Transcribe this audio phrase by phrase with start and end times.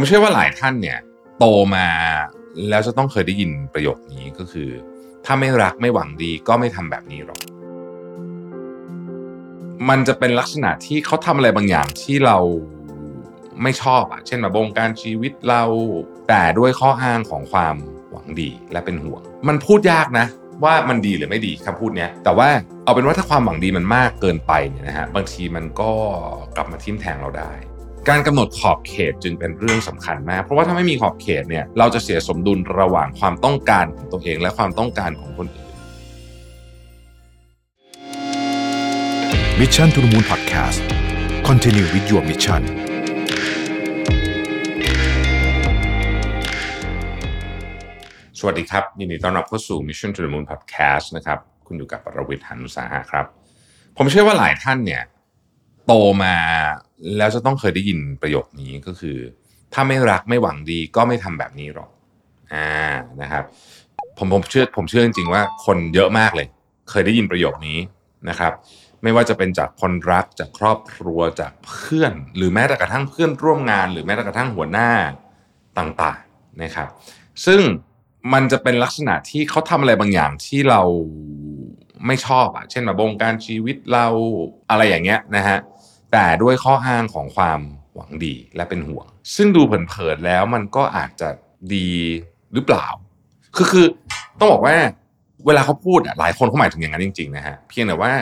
[0.00, 0.98] ผมเชื่อว่าหลายท่านเนี่ย
[1.38, 1.44] โต
[1.76, 1.86] มา
[2.68, 4.68] แล้วจะต้องเคยได้ยินประโยคนี้ก็คือ
[5.24, 7.40] ถ้าไม่รักไม่หวังดีก็ไม่ทำแบบนี้หรอก
[9.88, 12.38] มันจะเป็นลักษณะที่เขาทำอะไรบางอย่างที่เรา
[13.62, 15.62] ไม่ชอบอะเช่นมาบงการชีวิตเรา
[16.28, 17.76] แต่ด้วยข้ออ้างของความ
[18.10, 20.26] หวังดีและเป็นห่วง มันพูดยากนะ
[20.64, 22.48] ว่ามันดีหรือไม่ดีคำพูดเนี้ยแต่ว่า
[22.84, 25.92] เอาเป็นว่าถ้าความหวังดีมันมากเกินไปเนี่ยนะฮะบางทีมันก็
[26.56, 27.52] กลับมาทิ่มแทงเราได้
[28.12, 35.70] การกำหนดขอบเขตจึงเป็นเรื่องสำคัญมาก เพราะว่าถ้าไม่มีขอบเขตเนี่ยเราจะเสียสมดุลระหว่างความต้องการของตัวเองและความต้องการของคนอื่น
[39.60, 40.80] มิชชั่นทุ the Moon Podcast
[41.48, 42.62] Continue with your mission
[48.38, 53.26] สวัสดีครับ ยินดีต้อนรับเข้าสู่ Mission to the Moon Podcast นะครับ คุณอยู่กับปรวิทย์หันุสาหะครับ
[53.96, 55.02] ผมเชื่อว่าหลายท่านเนี่ย
[55.88, 56.36] โตมา
[57.16, 59.18] แล้วจะต้องเคยได้ยินประโยคนี้ก็คือ
[59.74, 61.90] ถ้าไม่รักไม่หวังดีก็ไม่ทำแบบนี้หรอก
[62.52, 62.68] อ่า
[63.20, 63.44] นะครับ
[64.18, 66.46] ผมผมเชื่อผมเชื่อจริงๆว่าคนเยอะมากเลย
[66.90, 67.78] เคยได้ยินประโยคนี้
[68.28, 68.52] นะครับ
[69.02, 74.90] ไม่ว่าจะเป็นจากคนรักจากครอบครัวจากเพื่อน หรือแม้แต่กระทั่งเพื่อนร่วมงาน หรือแม้แต่กระทั่งหัวหน้า
[75.78, 76.88] ต่างๆนะครับ
[77.46, 77.60] ซึ่ง
[78.32, 80.82] มันจะเป็นลักษณะที่เขาทำอะไรบางอย่างที่เรา
[82.06, 84.06] ไม่ชอบอะเช่นมาบงการชีวิตเรา
[84.70, 85.58] อะไรอย่างเงี้ยนะฮะ
[86.12, 87.60] แต่ด้วยข้ออ้างของความ
[87.94, 89.06] หวังดีและเป็นห่วง
[89.36, 91.28] ซึ่งดูเผินๆแล้วมันก็อาจจะ
[91.74, 91.90] ดี
[92.54, 92.86] หรือเปล่า
[93.56, 93.86] คือคือ
[94.38, 94.76] ต้องบอกว่า
[95.46, 98.12] เวลาเขาพูดอะหลายคนเขาหมายถึงอย่างนั้นจริงๆนะฮะเพียงแต่ว่า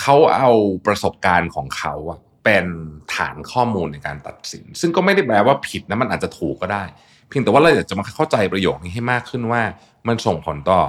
[0.00, 0.50] เขาเอา
[0.86, 2.66] ประสบการณ์ของเขาอะเป็น
[3.14, 6.84] ฐานข้อมูลในการตัดสิน ซึ่งก็ไม่ได้แปลว่าผิดนะมันอาจจะถูกก็ได้
[7.28, 9.62] เพียงแต่ว่าเราอยากจะมาเข้าใจประโยคนี้ให้มากขึ้นว่า
[10.08, 10.80] มันส่งผลต่อ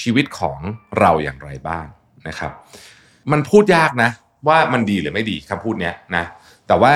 [0.00, 0.58] ชีวิตของ
[1.00, 1.86] เราอย่างไรบ้าง
[2.28, 2.52] นะครับ
[3.32, 4.10] มันพูดยากนะ
[4.48, 6.24] ว่ามันดีหรือไม่ดีคำพูดเนี้ยนะ
[6.68, 6.92] แต่ว่า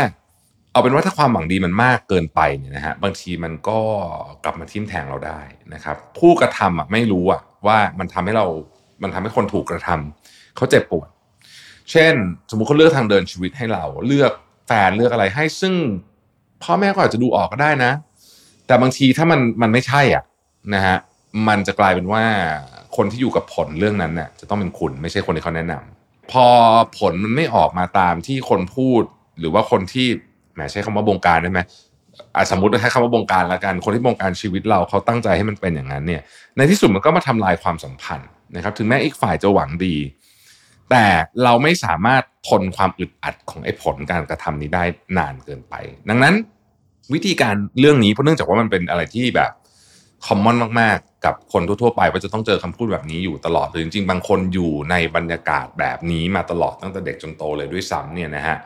[0.73, 3.81] เอาเป็นว่าถ้าความหวังดีมันมากเกินไปเนี่ยนะฮะบางทีมันก็
[4.45, 5.41] กลับมาทิ่มแทงเราได้
[5.75, 8.47] นะครับ ผู้กระทำอะไม่รู้อะว่ามันทำให้เรา
[9.03, 11.09] มันทำให้คนถูกกระทำเขาเจ็บปวด
[11.91, 12.15] เช่น
[12.51, 14.33] สมมุติเขาเลือกทางเดินชีวิตให้เรา เลือก
[14.67, 15.75] แฟนเลือกอะไรให้ซึ่ง
[16.63, 17.93] พ่อแม่ก็อาจจะดูออกก็ได้นะ
[18.67, 20.25] แต่บางทีถ้ามันมันไม่ใช่อะ
[20.75, 20.97] นะฮะ
[21.49, 22.25] มันจะกลายเป็นว่า
[22.97, 25.94] คนที่อยู่กับผลเรื่องนั้นน่ะจะต้องเป็นคุณไม่ใช่คนที่เขาแนะนำ
[26.33, 26.47] พอ
[26.99, 29.03] ผลมันไม่ออกมาตามที่คนพูด
[29.39, 30.07] หรือว่าคนที่
[30.55, 31.61] แหมใช้คำว่าบงการได้ไหม
[32.51, 36.23] สมมติใช้คำว่าบงการล้วกันคนที่บงการชีวิตเราเขาตั้งใจให้มันเป็นอย่างนั้นเนี่ย
[36.57, 39.97] ในที่สุดมันก็มาทำลายความสัมพันธ์นะครับ ถึงแม้อีกฝ่ายจะหวังดี
[40.91, 41.05] แต่
[41.45, 44.85] เราไม่สามารถทนความอึดอัดของไอ้ผลการกระทำนี้ได้
[45.19, 45.75] นานเกินไป
[46.09, 46.35] ดังนั้น
[47.15, 49.51] วิธีการเรื่องนี้เพราะเนื่องจากว่ามันเป็นอะไรที่แบบ
[50.27, 58.57] คอมมอนมากๆ กับคนทั่วๆไปว่าจะต้องเจอคำพูดแบบนี้อยู่ตลอดหรือจริงๆ บางคนอยู่ในบรรยากาศแบบนี้มาตลอดตั้งแต่เด็กจนโตเลยด้วยซ้ำเนี่ยนะฮะ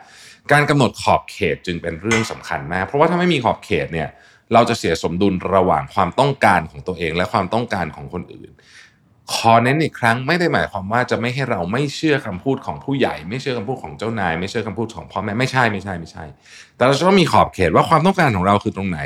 [0.51, 4.09] การกำหนดขอบเขตจึงเป็นเรื่องสำคัญมาก เพราะว่าถ้าไม่มีขอบเขตเนี่ย
[4.53, 8.51] เราจะเสียสมดุลระหว่างความต้องการของตัวเองและความต้องการของคนอื่น
[9.33, 16.25] ขอเน้นอีกครั้งไม่ได้หมายความว่าจะไม่ให้เราไม่เชื่อคำพูดของผู้ใหญ่ ไม่เชื่อคำพูดของเจ้านาย ไม่เชื่อคำพูดของพ่อแม่ไม่ใช่ไม่ใช่ไม่ใช่
[16.75, 18.99] แต่เราจะต้องมีขอบเขตว่าความต้องการของเราคือตรงไหน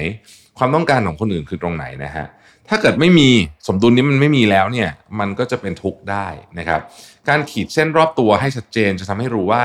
[0.57, 2.27] ความต้องการของคนอื่นคือตรงไหนนะฮะ
[2.69, 3.29] ถ้าเกิดไม่มี
[3.67, 6.27] สมดุลนี้มันไม่มีแล้วเนี่ยมันก็จะเป็นทุกข์ได้
[6.59, 6.81] นะครับ
[7.29, 9.63] การขีดเส้นรอบตัวให้ชัดเจนจะทำให้รู้ว่า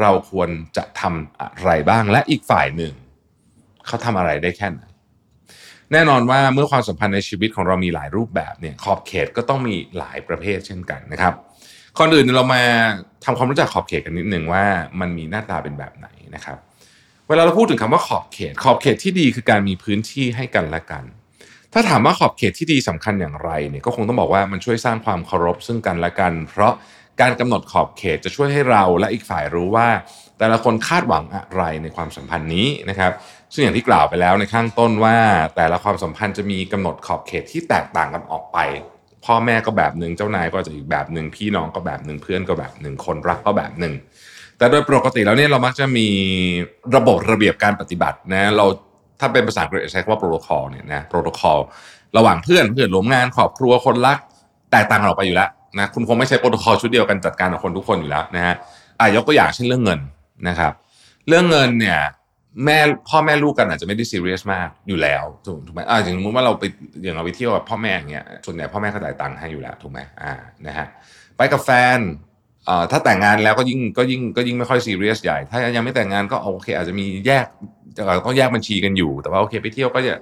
[0.00, 2.92] เราควรจะทำอะไรบ้างและอีกฝ่ายหนึ่ง
[3.86, 4.82] เขาทำอะไรได้แค่ไหน
[5.92, 11.34] แน่นอนว่าเมื่อความสัมพันธ์ในชีวิตของเรามีหลายรูปแบบเนี่ยขอบเขตก็ต้องมีหลายประเภทเช่นกันนะครับ
[11.98, 12.62] ก่อนอื่นเรามา
[13.24, 14.64] ทำความรู้จักขอบเขตกันนิดหนึ่งว่า
[15.00, 16.58] มันมีหน้าตาเป็นแบบไหนนะครับ
[17.28, 21.04] เวลาเราพูดถึงคำว่าขอบเขต ขอบเขตที่ดีคือการมีพื้นที่ให้กันและกัน
[21.72, 26.72] ถ้าถามว่าขอบเขตที่ดีสำคัญอย่างไรเนี่ยก็คงต้องบอกว่ามันช่วยสร้างความเคารพซึ่งกันและกัน เพราะ
[27.20, 29.88] การกำหนดขอบเขตจะช่วยให้เราและอีกฝ่ายรู้ว่า
[30.38, 33.12] แต่ละคนคาดหวังอะไรในความสัมพันธ์นี้นะครับ
[33.52, 35.16] ซึ่งอย่างที่กล่าวไปแล้วในข้างต้นว่า
[35.56, 38.58] แต่ละความสัมพันธ์จะมีกำหนดขอบเขตที่แตกต่างกันออกไป
[39.24, 43.94] พ่อแม่ก็แบบหนึ่งเจ้านายก็จะอีกแบบหนึ่งพี่น้องก็แบบหนึ่งเพื่อนก็แบบหนึ่งคนรักก็แบบหนึ่ง
[44.58, 46.08] แต่โดยปกติแล้วเนี่ยเรามักจะมี
[46.96, 48.66] ระบบระเบียบการปฏิบัตินะเรา
[49.22, 51.58] ถ้าเป็นภาษาอังกฤษใช้คำว่าโปรโตคอลเนี่ยนะโปรโตคอล
[52.16, 54.18] ระหว่างเพื่อนเพื่อนร่วมงานครอบครัวคนรัก
[54.72, 58.54] แตกต่างกันออกไปอยู่แล้วนะคุณคงไม่ใช้โปรโตคอลชุดเดียวกันจัดการกับคนทุกคนอยู่แล้วนะฮะ
[58.98, 60.00] อะยกตัวอย่างเช่นเรื่องเงิน
[60.48, 60.72] นะครับ
[61.28, 62.00] เรื่องเงินเนี่ย
[62.64, 62.78] แม่
[63.08, 66.64] พ่อแม่ลูกกันอาจจะไม่ได้ซีเรียสมากอยู่แล้วถูกถูกไหมอ่าอย่างสมมติว่าเราไป
[67.02, 70.32] อย่างเราไปเที่ยวกับพ่อแม่อย่างเงี้ยส่วนใหญ่พ่อแม่เขาจ่ายตังค์ให้อยู่แล้วถูกไหมอ่า
[70.66, 70.86] นะฮะ
[71.36, 71.98] ไปกับแฟน
[72.90, 77.46] ถ้าแต่งงานแล้วก็ยิ่งก็ยิ่งก็ยิ่งไม่ค่อยซีเรียสใหญ่ ถ้ายังไม่แต่งงานก็โอเค อาจจะมีแยก
[78.24, 80.14] ต้องแยกบัญชีกันอยู่ แต่ว่าโอเคไปเที่ยวก็จะ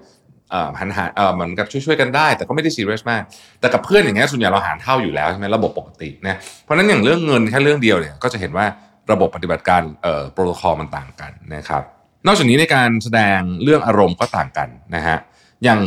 [0.50, 1.04] เหันหา
[1.34, 3.22] เหมือนกับช่วยๆกันได้ แต่ก็ไม่ได้ซีเรียสมาก
[3.60, 8.66] แต่กับเพื่อนอย่างเงี้ยส่วนใหญ่เราหารเท่าอยู่แล้วใช่ไหมระบบปกตินะเพราะนั้นอย่างเรื่องเงินแค่เรื่องเดียวเนี่ยก็จะเห็นว่า
[9.12, 11.82] ระบบปฏิบัติการเอ่อโปรโตคอลมันต่างกันนะครับ
[12.26, 15.18] นอกจากนี้ในการแสดงเรื่องอารมณ์ก็ต่างกันนะฮะ
[15.64, 15.80] อย่าง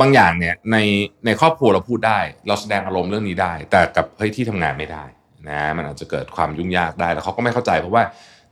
[0.00, 0.76] บางอย่างเนี่ยใน
[1.24, 5.04] ในครอบครัวเราพูดได้ เราแสดงอารมณ์เรื่องนี้ได้ แต่กับเฮ้ยที่ทำงานไม่ได้
[5.48, 8.02] นะมันอาจจะเกิดความยุ่งยากได้แล้วเขาก็ไม่เข้าใจเพราะว่า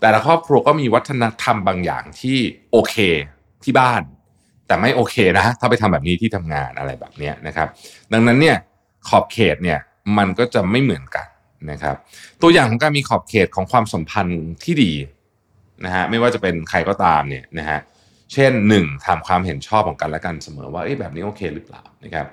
[0.01, 2.39] แต่ละครอบครัวก็มีวัฒนธรรมบางอย่างที่
[2.73, 2.97] โอเค
[3.65, 4.03] ที่บ้าน
[4.67, 7.69] แต่ไม่โอเคนะ ถ้าไปทำแบบนี้ที่ทำงานอะไรแบบนี้นะครับ
[8.13, 8.57] ดังนั้นเนี่ย
[9.09, 9.79] ขอบเขตเนี่ย
[10.19, 11.27] มันก็จะไม่เหมือนกัน
[11.71, 11.97] นะครับ
[12.43, 14.93] ตัวอย่างของการมีขอบเขตของความสัมพันธ์ที่ดี
[15.85, 17.79] นะฮะไม่ว่าจะเป็นใครก็ตามเนี่ยนะฮะ
[18.33, 22.27] เช่นหนึ่งถามความเห็นชอบของกันและกันเสมอว่าแบบนี้โอเคหรือเปล่านะครับ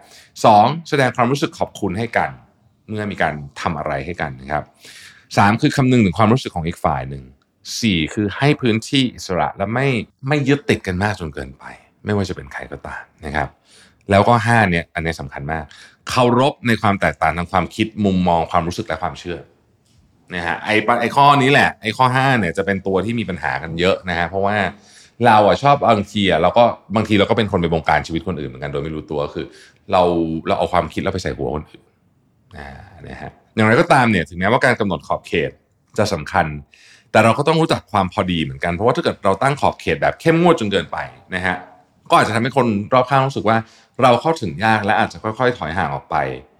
[0.45, 2.29] สองแสดงความรู้สึกขอบคุณให้กัน
[2.87, 4.63] เมื่อมีการทำอะไรให้กันนะครับ
[5.37, 7.23] สามคือคำนึงถึงความรู้สึกของอีกฝ่ายหนึ่ง
[7.81, 9.87] สี่คือให้พื้นที่อิสระและไม่
[10.27, 11.63] ไม่ยึดติดกันมากจนเกินไป
[12.05, 13.49] ไม่ว่าจะเป็นใครก็ตามนะครับ
[14.09, 15.63] แล้วก็ห้าเนี่ยอันนี้สำคัญมาก
[16.09, 19.37] เคารพในความแตกต่างทางความคิดมุมมองความรู้สึกและความเชื่อ
[20.35, 24.57] นะฮะไอ้ไอ้ข้อนี้แหละไอ้ข้อ5เนี่ยจะเป็นตัวที่มีปัญหากันเยอะนะฮะเพราะว่า
[25.25, 26.63] เราอะชอบบางทีอะเราก็
[26.95, 29.45] บางทีเราก็เป็นคนไปบงการชีวิตคนอื่นเหมือนกันโดยไม่รู้ตัวคือ
[29.91, 30.01] เรา
[30.47, 31.81] เราเอาความคิดเราไปใส่หัวคนอื่น
[32.57, 35.51] นะฮะอย่างไรก็ตามเนี่ยถึงแม้ว่าการกำหนดขอบเขต
[35.97, 36.45] จะสำคัญ
[37.11, 40.97] แต่เราก็ต้องรู้จักความพอดีเหมือนกัน เพราะว่าถ้าเกิดเราตั้งขอบเขตแบบเข้มงวดจนเกินไป
[41.35, 41.55] นะฮะ
[42.09, 43.57] ก็อาจจะทำให้คนรอบข้างรู้สึกว่า
[44.01, 46.15] เราเข้าถึงยากและอาจจะค่อยๆ ถอยห่างออกไป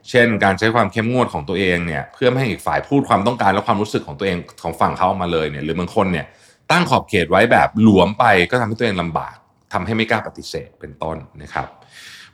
[0.10, 6.26] เช่น การใช้ความเข้มงวดของตัวเองเนี่ยเพื่อไม่ให้อีกฝ่ายพูดความต้องการและความรู้สึกของตัวเองของฝั่งเขาออกมาเลยเนี่ยหรือบางคนเนี่ย
[6.72, 9.36] ตั้งขอบเขตไว้แบบหลวมไปก็ทำให้ตัวเองลำบาก
[9.74, 11.68] ทำให้ไม่กล้าปฏิเสธเป็นต้นนะครับ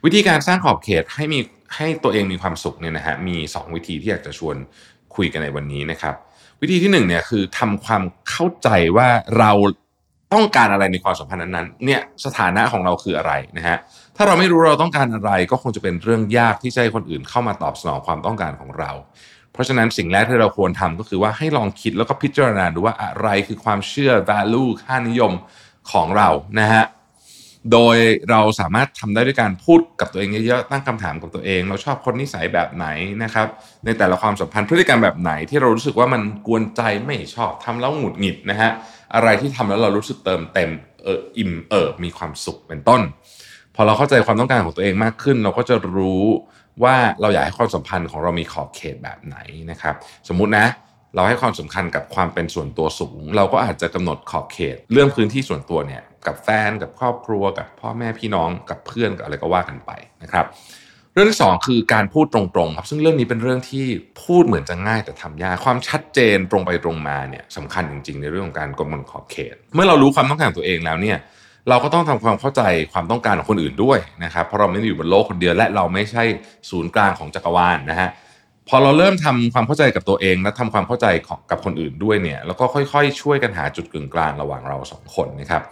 [0.04, 1.38] วิธีการสร้างขอบเขตให้มี
[1.76, 4.56] ให้ตัวเองมีความสุขเนี่ยนะฮะมี 2 วิธีที่อยากจะชวน
[5.14, 6.14] คุยกันในวันนี้นะครับ
[6.60, 9.08] วิธีที่1เนี่ยคือทำความเข้าใจว่า
[9.38, 9.52] เรา
[10.32, 13.76] ต้องการอะไรในความสัมพันธ์นั้นๆเนี่ยสถานะของเราคืออะไรนะฮะ
[14.16, 18.90] ถ้าเราไม่รู้เราต้องการอะไรก็คงจะเป็นเรื่องยากที่จะให้คนอื่นเข้ามาตอบสนองความต้องการของเรา
[19.52, 25.32] เพราะฉะนั้นสิ่งแรกที่เราควรทำก็คือว่าให้ลองคิดแล้วก็พิจารณาดูว่าอะไรคือความเชื่อ value ค่านิยม
[25.92, 26.28] ของเรา
[26.60, 26.84] นะฮะ
[27.72, 27.96] โดย
[28.30, 32.86] เราสามารถทำได้ด้วยการพูดกับตัวเองเยอะๆตั้งคำถามกับตัวเอง เราชอบคนนิสัยแบบไหน
[33.22, 33.46] นะครับ
[33.84, 38.70] ในแต่ละความสัมพันธ์พฤติกรรมแบบไหนที่เรารู้สึกว่ามันกวนใจไม่ชอบทำแล้วหงุดหงิดนะฮะ
[39.14, 40.70] อะไรที่ทำแล้วเรารู้สึกเติมเต็ม
[41.04, 43.00] เอออิ่มเอิบมีความสุขเป็นต้น
[43.74, 46.22] พอเราเข้าใจความต้องการของตัวเองมากขึ้น เราก็จะรู้
[46.84, 49.36] ว่าเราอยากให้ความสัมพันธ์ของเรามีขอบเขตแบบไหน
[49.70, 49.94] นะครับ
[50.28, 50.66] สมมุตินะ
[51.14, 59.90] เราให้ความสำคัญกับความเป็นส่วนตัวสูง เราก็อาจจะกำหนดขอบเขต เรื่องพื้นที่ส่วนตัวเนี่ยกับแฟนกับครอบครัวกับพ่อแม่พี่น้องกับเพื่อนกับอะไรก็ว่ากันไป
[60.22, 60.46] นะครับ
[61.14, 63.86] เรื่องที่ 2 คือการพูดตรงๆครับซึ่งเรื่องนี้เป็นเรื่องที่
[64.24, 71.18] พูดเหมือนจะง่ายแต่ทำยากความชัดเจนตรงไปตรงมาเนี่ยสำคัญจริง ๆ ในเรื่องของการกำหนดขอบเขต เมื่อเรารู้ความต้องการตัวเองแล้วเนี่ย
[71.68, 72.62] เราก็ต้องทำความเข้าใจ
[72.92, 76.24] ความต้องการของคนอื่นด้วยนะครับเพราะเราไม่ได้อยู่บนโลกคนเดียวและเราไม่ใช่
[76.70, 78.08] ศูนย์กลางของจักรวาลนะฮะ
[78.74, 81.06] พอเราเริ่มทำความเข้าใจกับตัวเองและทำความเข้าใจ
[81.50, 85.62] กับคนอื่นด้วยเนี่ยเราก็ค่อยๆ ช่วยกันหาจุดกึ่งกลางระหว่างเราสองคนนะครับ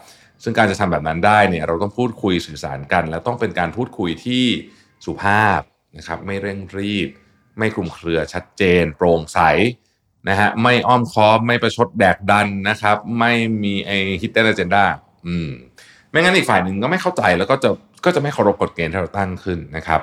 [0.42, 4.44] ซึ่งการจะทำแบบนั้นได้เนี่ยเราต้องพูดคุยสื่อสารกัน และต้องเป็นการพูดคุยที่
[5.04, 5.60] สุภาพ
[5.96, 7.08] นะครับไม่เร่งรีบ
[7.58, 9.40] ไม่คลุมเครือชัดเจน โปร่งใส
[10.28, 13.32] นะฮะไม่อ้อมค้อมไม่ประชดแดกดันนะครับ ไม่
[13.64, 14.84] มีไอฮิตเตอร์เจนด้า
[15.26, 15.48] อืม
[16.10, 17.70] ไม่งั้นอีกฝ่ายหนึ่งก็ไม่เข้าใจแล้วก็จะ
[18.04, 20.00] ก็จะไม่เคารพกฎเกณฑ์ที่เราตั้งขึ้นนะครับ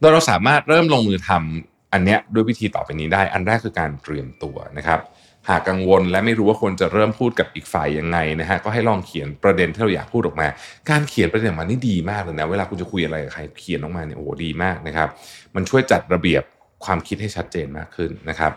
[0.00, 5.00] โดยเราสามารถเริ่มลงมือทำ อันเนี้ยด้วยวิธีต่อไปนี้ได้ อันแรกคือการเตรียมตัวนะครับ
[5.48, 10.46] หากกังวลและไม่รู้ว่าควรจะเริ่มพูดกับอีกฝ่ายยังไงนะฮะก็ให้ลองเขียนประเด็นที่เราอยากพูดออกมา
[10.90, 15.08] การเขียนประเด็นออกมานี่ดีมากเลยนะเวลาคุณจะคุยอะไรกับใครเขียนออกมาเนี่ยโอ้โหดีมากนะครับ
[15.54, 16.42] มันช่วยจัดระเบียบ
[16.84, 18.52] ความคิดให้ชัดเจนมากขึ้นนะครับ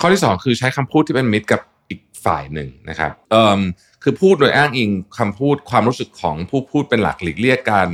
[0.00, 3.60] ข้อที่ 2 คือใช้คำพูดที่เป็นมิตรกับอีกฝ่ายหนึ่งนะครับเอ่อ
[4.02, 7.88] คือพูดโดยอ้างอิงคำพูดความรู้สึกของผู้พูดเป็นหลักหลีกเลี่ยงการ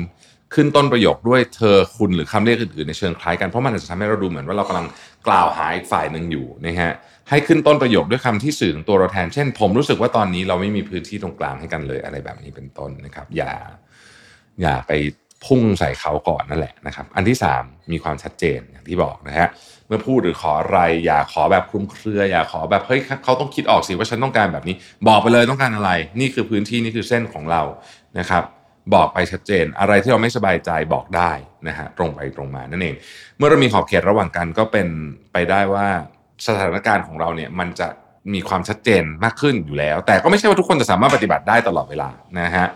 [0.55, 4.87] ขึ้นต้นประโยคด้วยเธอคุณหรือคำเรียกอื่นๆในเชิงคล้ายกันเพราะมันอาจจะทำให้เราดูเหมือนว่าเรากำลัง
[5.26, 6.93] กล่าวหาอีกฝ่ายหนึ่งอยู่นะฮะ
[7.29, 13.53] ให้ขึ้นต้นประโยคด้วยคำที่สื่อถึงตัวเราแทน เช่น ผมรู้สึกว่าตอนนี้เราไม่มีพื้นที่ตรงกลางให้กันเลยอะไรแบบนี้เป็นต้นนะครับ อย่า
[14.62, 14.93] อย่าไป
[15.47, 19.49] พุ่งใส่เขาก่อนนั่นแหละนะครับ อันที่ 3 มีความชัดเจนอย่างที่บอกนะฮะ
[19.87, 24.76] เมื่อพูดหรือขออะไร อย่าขอแบบคลุมเครือ อย่าขอแบบเฮ้ยเขาต้องคิดออกสิว่าฉันต้องการแบบนี้
[25.09, 27.62] บอกไปเลยต้องการอะไร นี่คือพื้นที่นี่คือเส้นของเรา
[28.19, 28.43] นะครับ
[28.95, 31.33] บอกไปชัดเจน อะไรที่เราไม่สบายใจบอกได้
[31.69, 32.95] นะฮะตรงไปตรงมานั่นเอง
[33.38, 34.88] เมื่อเรามีขอบเขตระหว่างกันก็เป็น
[35.33, 35.87] ไปได้ว่า
[36.47, 37.88] สถานการณ์ของเราเนี่ยมันจะ
[38.35, 42.66] มีความชัดเจนมากขึ้นอยู่แล้ว แต่ก็ไม่ใช่ว่าทุกคนจะสามารถปฏิบัติได้ตลอดเวลานะฮะ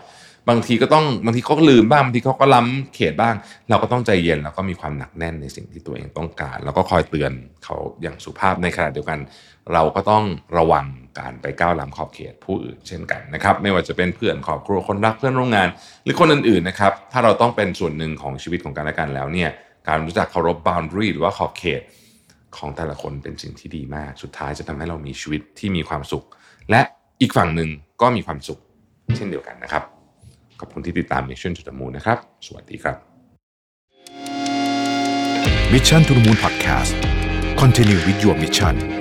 [0.49, 3.35] บางทีก็ต้องบางทีเขาก็ลืมบ้างบางทีเขาก็ล้ำเขตบ้าง
[3.69, 7.31] เราก็ต้องใจเย็นแล้วก็มีความหนักแน่นในสิ่งที่ตัวเองต้องการ แล้วก็คอยเตือน
[7.63, 9.19] เขาอย่างสุภาพในขณะเดียวกัน
[9.73, 10.23] เราก็ต้อง
[10.57, 10.85] ระวัง
[11.19, 15.67] การไปก้าวล้ำขอบเขตผู้อื่นเช่นกันนะครับ ไม่ว่าจะเป็นเพื่อนครอบครัวคนรักเพื่อนร่วมงาน
[16.03, 19.49] หรือคนอื่นๆนะครับ ถ้าเราต้องเป็นส่วนหนึ่งของชีวิตของกันและกันแล้วเนี่ย
[19.87, 21.81] การรู้จักเคารพ boundary หรือว่าขอบเขต
[22.57, 26.25] ของแต่ละคนเป็นสิ่งที่ดีมาก สุดท้ายจะทำให้เรามีชีวิตที่มีความสุข
[26.69, 26.81] และ
[27.21, 27.69] อีกฝั่งหนึ่ง
[28.01, 28.59] ก็มีความสุข
[29.17, 29.83] เช่นเดียวกันนะครับ
[30.59, 32.97] ขอบคุณที่ติดตาม Mission to the Moon นะครับ สวัสดีครับ
[35.73, 36.93] Mission to the Moon Podcast
[37.61, 39.00] Continue with your mission